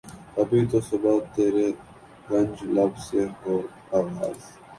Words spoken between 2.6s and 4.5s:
لب سے ہو آغاز